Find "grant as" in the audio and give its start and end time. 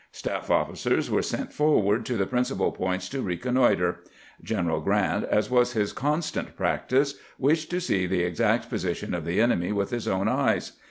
4.81-5.51